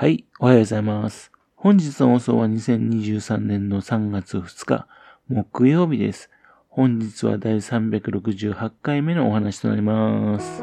[0.00, 1.32] はい、おはようございます。
[1.56, 4.86] 本日の放送は2023年の3月2日、
[5.26, 6.30] 木曜日です。
[6.68, 10.62] 本日は第368回目のお話となります。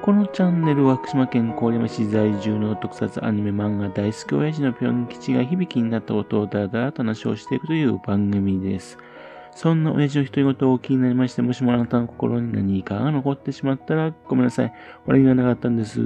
[0.00, 8.96] このチャンネルは福島県郡山市在住の特撮アニメ漫画大好き親父のぴょん吉が響きになったことをだらだらと話をしていくという番組です。
[9.54, 14.72] そんな親父の独り言を気になりまして、もしもあなたの心に何かが残ってしまったらごめんなさい。
[15.04, 16.00] 悪気がなかったんです。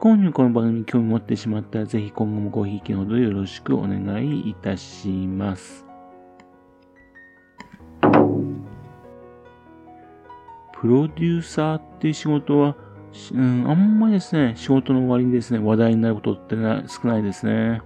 [0.00, 5.84] 購入この番組に興味持ってしまったら、ぜひ今後もごひいきのほどよろしくお願いいたします。
[10.72, 12.76] プロデューサーっていう仕事は、
[13.34, 16.56] うん、あんまりですね、仕事の終わりにですね、話題になることって
[16.88, 17.82] 少ないですね。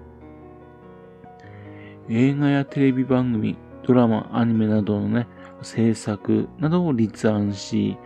[2.09, 5.27] 映画やテレビ番組、ドラマ、アニメなどのね、
[5.63, 7.97] 制作などを立案し、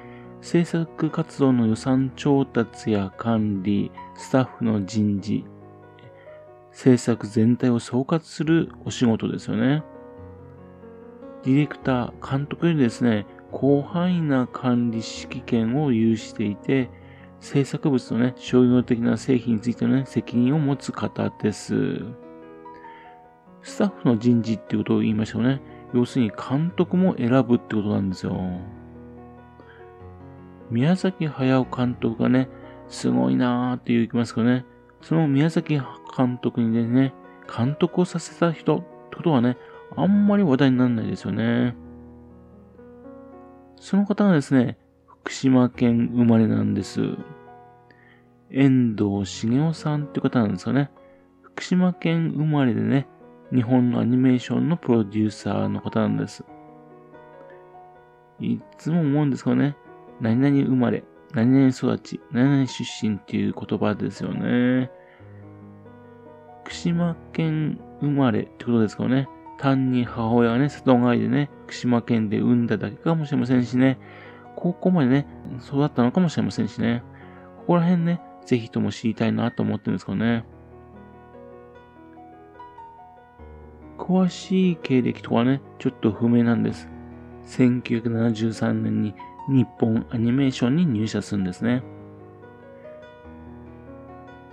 [0.41, 5.45] 制作活動の予算調達や管理、スタッフの人事、
[6.71, 9.83] 制作全体を総括するお仕事ですよね。
[11.43, 16.91] ディレクター、監督にですね、広範囲な管理指揮権を有していて、
[17.41, 22.03] 制作物のね、商業的な製品についてのね、責任を持つ方です。
[23.63, 25.61] スタッフの人事っていうことを言いましたよね。
[25.95, 28.37] 要するに監督も選ぶってことなんですよ。
[30.71, 32.49] 宮崎駿監督がね、
[32.89, 34.65] すごいなーって言いますけどね、
[35.01, 35.81] その宮崎
[36.17, 37.15] 監督にね、
[37.55, 38.81] 監督をさせた人っ
[39.11, 39.57] てことはね、
[39.97, 41.75] あんまり話題にならないですよね。
[43.81, 47.01] その方がですね、福島県生まれなんです。
[48.51, 50.91] 遠藤茂雄さんって方なんですよね。
[51.43, 53.07] 福島県生まれでね、
[53.53, 56.45] 日本のアニメーションのプロデューサーの方なんです。
[58.41, 59.77] いつも思うんですけどね、
[60.21, 64.91] 何々生まれ、何々育ち、何々出身っていう言葉ですよね。
[66.65, 69.29] 福島県生まれってことですかね。
[69.59, 73.99] 単に母親がね、里帰りでね、福島県で産んだだけかもしれませんしね。
[74.57, 75.27] 高校までね、
[75.65, 77.03] 育ったのかもしれませんしね。
[77.59, 80.45] ここら辺ね、ぜひとも知りたいなと思ってるんですけどね。
[83.99, 86.89] 詳しい経歴とかね、ちょっと不明なんです。
[87.47, 89.15] 1973年に
[89.49, 91.83] 日本アニメーションに入社するんですね。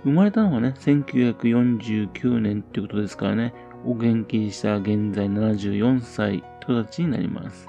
[0.04, 7.68] 生まれたのがね、1949年っていうことですからね、お元気にした現在74歳って形になります。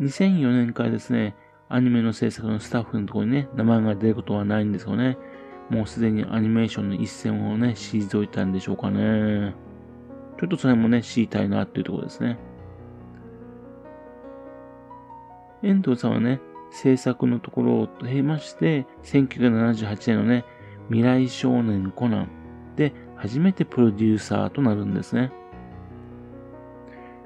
[0.00, 1.34] 2004年からですね、
[1.68, 5.16] アニメの制作のスタッフのところにね、名前が出ることはないんですよね。
[5.70, 9.54] もうすでにアニメーションの一線をね、退いたんでしょうかね。
[10.38, 12.38] ちょっとそれもね、知りたいなっていうところですね。
[15.62, 16.40] 遠藤さんはね、
[16.70, 20.44] 制作のところを経まして、1978年のね、
[20.88, 22.28] 未来少年コナン
[22.76, 25.32] で初めてプロデューサーとなるんですね。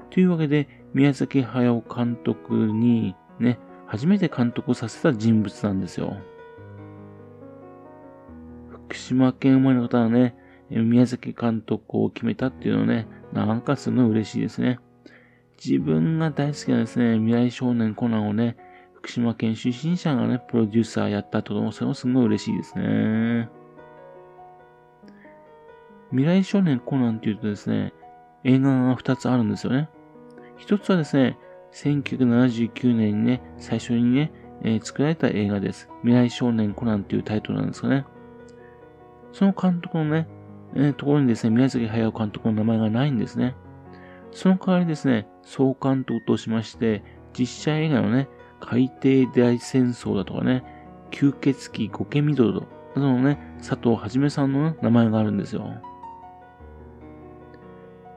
[0.09, 6.15] というわけで、宮崎駿監督にね、初めて監督をさせた人物なんですよ。
[8.69, 10.35] 福島県生まれの方はね、
[10.69, 14.79] 宮崎監督を決めたっていうのはね、なんかすごい嬉しいですね。
[15.63, 18.57] 自分が大好きなですね、未来少年コナンをね、
[18.95, 23.47] 福島県出身者がね、プロデューサーやったってことも、それもすごい嬉しいですね。
[26.09, 27.93] 未来少年コナンって言うとですね、
[28.43, 29.87] 映画が2つあるんですよね。
[30.57, 31.37] 1つはですね、
[31.73, 34.31] 1979年にね、最初にね、
[34.63, 35.89] えー、作られた映画です。
[36.01, 38.05] 未来少年コナンっていうタイトルなんですよね。
[39.31, 40.27] その監督のね、
[40.75, 43.55] えー、ところにですね、宮崎駿監督の名前がないんですね。
[44.31, 47.03] その代わりですね、総監督としまして、
[47.37, 48.27] 実写映画のね、
[48.59, 50.63] 海底大戦争だとかね、
[51.11, 52.61] 吸血鬼ゴケミドド
[52.95, 55.81] などのね、佐藤はじめさんの、ね、名前があるんですよ。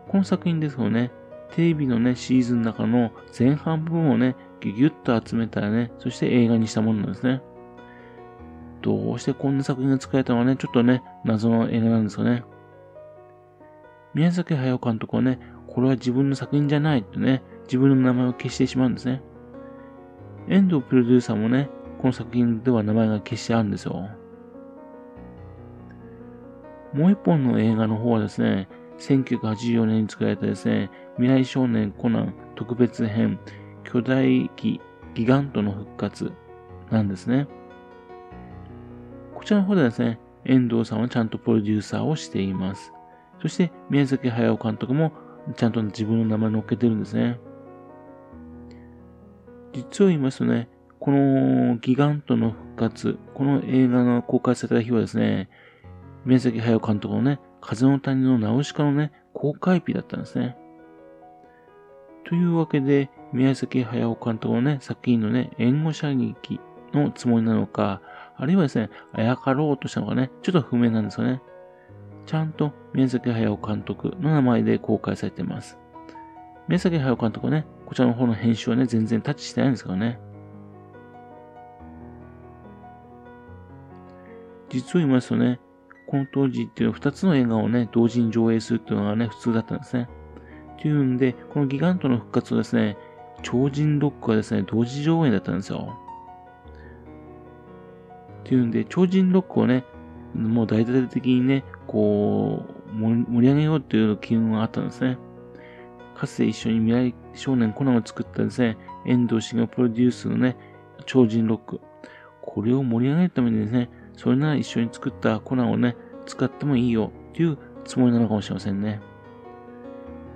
[0.08, 1.10] この作品ですよね、
[1.50, 7.42] テレビのね、シーズンの中の前半部分をね、ギュギュッと集めたらね、そして映画にしたものなんですね。
[8.82, 12.44] どうしてこんな作品が作られたのかね、ちょっとね、謎の映画なんですよね。
[14.12, 15.38] 宮崎駿監督はね、
[15.74, 19.22] これは自分の作品じゃないとね、自分の名前を消してしまうんですね。
[20.48, 21.68] 遠藤プロデューサーもね、
[21.98, 24.08] この作品では名前が消してあるんですよ。
[26.92, 28.68] もう一本の映画の方はですね、
[28.98, 33.40] 1984年に作られたですね、未来少年コナン特別編
[33.82, 34.80] 巨大機
[35.14, 36.32] ギガントの復活
[36.90, 37.48] なんですね。
[39.34, 42.92] こちらの方ではですね、遠藤さんはちゃんとプロデューサーをしています。
[43.40, 45.12] そして宮崎駿監督も
[45.56, 47.38] ちゃんと自分の名前載っけてるんですね。
[49.72, 50.68] 実を言いますとね、
[51.00, 53.18] このギガントの復活。
[53.34, 55.50] この映画の公開された日はですね、
[56.24, 60.56] 宮崎駿監督のね、風の谷のナウシカのね、公開日だったんですね。
[62.24, 66.60] というわけで、宮崎駿監督のね、作品のね、援護射撃
[66.94, 68.00] のつもりなのか、
[68.36, 71.42] あるいはですね、あやかろうとしたのかね、ちょっと不明なんですよね。
[72.26, 75.78] ちゃんと宮崎駿監督の名前で公開されています。
[76.68, 80.18] 宮崎駿監督はね、こちらの方の編集はね、全然タッチしてないんですからね。
[84.70, 85.60] 実を言いますとね、
[86.06, 90.08] この当時っていうのは2つの映画をね、同時に上映するっていうのがね、普通だったんですね。
[90.80, 92.96] というんで、このギガントの復活はですね、
[93.42, 95.98] 超人ロックはですね、同時上映だったんですよ。
[98.44, 99.84] というんで、超人ロックをね、
[100.34, 105.18] もう大々的にね、こう、盛り上げようっていう機運があったんですね。
[106.14, 110.56] かつて一緒に未来少年コナンを作ったですね、遠藤氏がプロデュースのね、
[111.06, 111.80] 超人ロック。
[112.40, 115.96] これを盛り上げるためにですね、それなら一緒に作ったコナンをね、
[116.26, 119.00] 使ってもいいよっていうつもりなのかもしれませんね。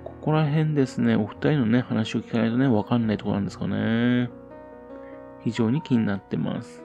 [0.03, 4.29] ここら辺ですね、お二人のね、話を聞かないとね、わかんないところなんですかね。
[5.43, 6.83] 非常に気になってます。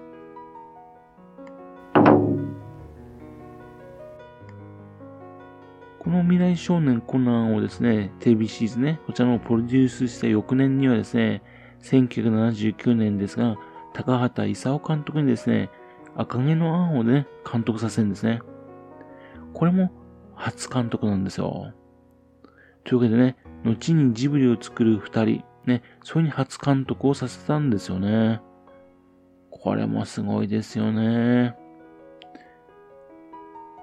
[6.25, 11.43] 未来少年コナンをですね、テレビシーズね、こちらのプロデュースした翌年にはですね、
[11.83, 13.57] 1979年ですが、
[13.93, 15.71] 高畑勲監督にですね、
[16.17, 18.41] 赤毛のアンをね、監督させるんですね。
[19.53, 19.93] これも
[20.35, 21.73] 初監督なんですよ。
[22.85, 28.41] というわけでね、後にジブリを作る二人、ね、それに初監督をさせたんですよね。
[29.51, 31.57] これもすごいですよね。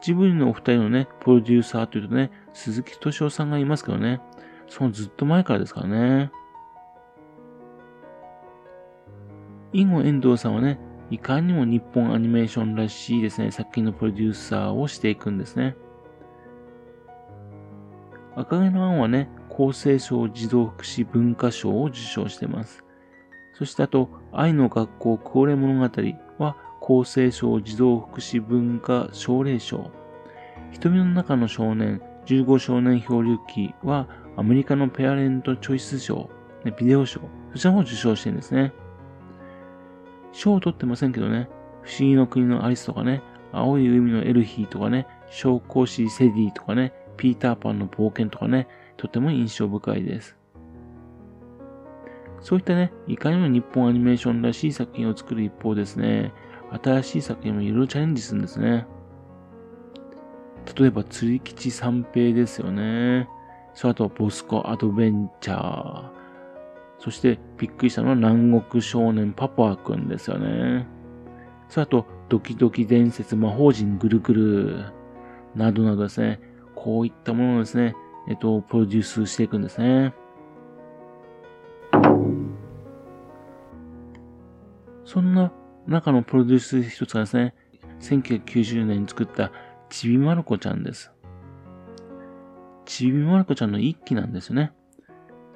[0.02, 4.20] ジブリのお二人のね、プロデューサーというとね、鈴木敏夫さんがいますけどね、
[4.68, 6.32] そのずっと前からですからね。
[9.74, 10.80] インゴ遠藤さんはね、
[11.12, 15.76] いかにも日本アニメーションらしいですね、作品のプロデューサーをしていくんですね。
[18.36, 22.84] 赤毛のアンはね、厚生省児童福祉文化賞を受賞してます。
[23.54, 26.02] そしてあと、愛の学校高齢物語
[26.82, 29.92] 厚生省児童福祉文化奨励賞。
[30.72, 36.30] 瞳の中の少年、15少年漂流記はアメリカのペアレントチョイス賞、
[36.78, 37.22] ビデオ賞、
[37.54, 38.74] そちらも受賞してるんですね。
[40.32, 41.48] 賞を取ってませんけどね、
[41.84, 48.68] 不思議の国のアリスとかね、青い海のエルヒーとかね、小公子セディとかね、ピーターパンの冒険とかね、
[48.98, 50.38] とても印象深いです。
[52.40, 56.34] そういったね、いかにも日本アニメーションらしい作品を作る一方ですね、
[56.84, 58.86] 新しい作品もいろいろチャレンジするんですね。
[60.78, 63.28] 例えば、釣り吉三平ですよね。
[63.74, 66.10] それあと、ボスコアドベンチャー。
[67.00, 70.86] そしてびっくりしたのは南国少年パパくんですよね。
[71.68, 74.86] それあと、ドキドキ伝説魔法陣ぐるぐる
[75.56, 76.40] などなどですね、
[76.76, 77.96] こういったものをですね、
[78.30, 80.14] えっと、プロデュースしていくんですね。
[85.04, 85.52] そんな
[85.88, 87.54] 中のプロデュース一つがですね、
[88.02, 89.52] 1990年に作った
[89.90, 91.12] ちびまる子ちゃんです。
[92.86, 94.74] ちびまる子ちゃんの一期なんですよね。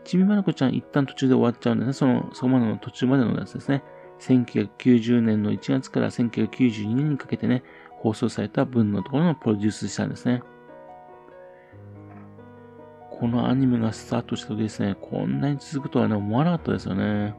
[0.04, 1.94] ちびまる子ちゃん一旦途中で終わっちゃうんですね。
[1.94, 3.84] その、そこまでの途中までのやつですね。
[4.20, 10.42] 1990年の1月から1992年にかけてね、放送された分のところのプロデュースしたんですね。
[13.10, 17.34] このアニメがスタートした時ですね、こんなに続くとはね、思わなかったですよね。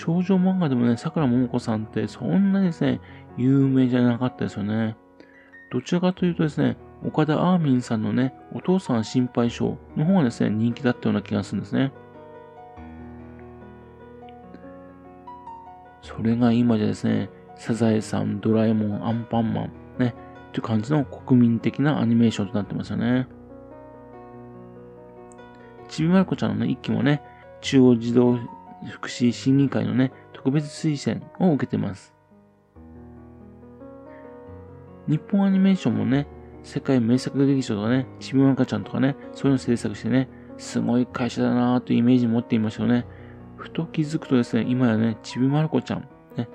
[0.00, 3.02] 少女漫画でもね、桜ももこさんってそんなにですね、
[3.36, 4.96] 有名じゃなかったですよね。
[5.70, 11.92] どちらかというとですね、岡田アーミンさんのね、お父さん心配性の方がですね、人気だったような気がするんですね。
[16.00, 20.14] それが今じゃですね、サザエさん、ドラえもん、アンパンマン、ね、
[20.52, 23.28] という感じの国民的なアニメーションとなってますよね。
[25.88, 27.22] ちびまる子ちゃんの、ね、一期もね、
[27.60, 28.38] 中央児童
[28.88, 32.14] 福祉審議会のね、特別推薦を受けてます。
[35.06, 36.26] 日本アニメーションもね、
[36.62, 43.06] 世界名作劇場とかね、ちびまる子ちゃんとかね、そういうの制作してね、すごい会社だなーというイメージ持っていましたよね。
[43.56, 46.48] ふと気づくとですね、今やね、ちびまる子ちゃん、ね、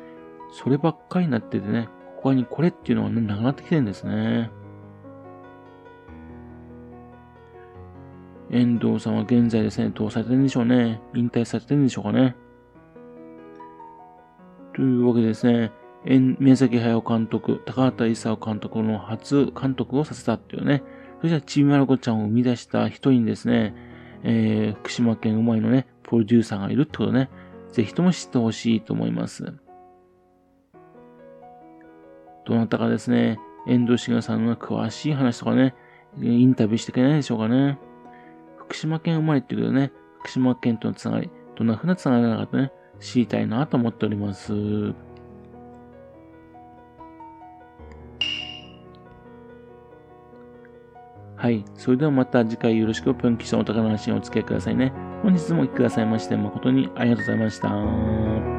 [0.52, 4.52] そればっかりになっててね、他にこれっていうのはね、なくなってきてるんですね。
[8.52, 11.02] 遠藤さんは現在ですね、どうされてるんでしょうね。
[11.14, 12.36] 引退されてるんでしょうかね。
[14.76, 15.72] というわけでですね、
[16.40, 20.84] 宮崎駿監督、高畑勲監督の初監督をさせたっていうね、
[21.22, 23.74] そしてちびまる子ちゃんを生み出した人にですね、
[24.24, 27.30] えー、福島県うまいのね、プロデューサーがいるってことね、
[27.72, 29.54] ぜひとも知ってほしいと思います。
[32.46, 35.74] どなたかですね、遠藤茂さんの詳しい話とかね、
[36.22, 37.80] インタビューしてくれないでしょうかね。
[38.66, 44.54] 福島県生まれっていうけどね、福島県とのつながり、どんな風なつながりなのかね、知りたいなと思っております。
[51.38, 51.64] はい。
[51.76, 54.92] それではまた次回よろしくぴょん吉のお宝の話にお付き合いくださいね。
[55.22, 58.55] 本日もお聴きくださいまして誠にありがとうございました。